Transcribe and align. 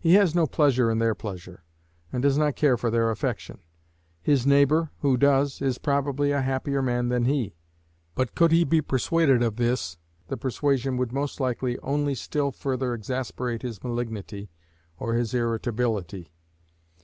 He 0.00 0.14
has 0.14 0.34
no 0.34 0.48
pleasure 0.48 0.90
in 0.90 0.98
their 0.98 1.14
pleasure, 1.14 1.62
and 2.12 2.20
does 2.24 2.36
not 2.36 2.56
care 2.56 2.76
for 2.76 2.90
their 2.90 3.08
affection. 3.08 3.60
His 4.20 4.44
neighbor, 4.44 4.90
who 4.98 5.16
does, 5.16 5.62
is 5.62 5.78
probably 5.78 6.32
a 6.32 6.42
happier 6.42 6.82
man 6.82 7.08
than 7.08 7.26
he; 7.26 7.54
but 8.16 8.34
could 8.34 8.50
he 8.50 8.64
be 8.64 8.82
persuaded 8.82 9.44
of 9.44 9.54
this, 9.54 9.96
the 10.26 10.36
persuasion 10.36 10.96
would, 10.96 11.12
most 11.12 11.38
likely, 11.38 11.78
only 11.84 12.16
still 12.16 12.50
further 12.50 12.94
exasperate 12.94 13.62
his 13.62 13.80
malignity 13.84 14.50
or 14.98 15.14
his 15.14 15.34
irritability. 15.34 16.32